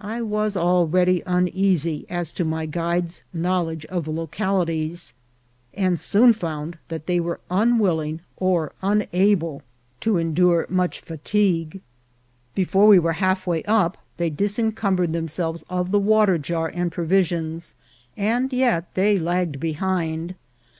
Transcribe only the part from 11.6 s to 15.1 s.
OF TRAVEL. tigue. Before we were half way up they disencumber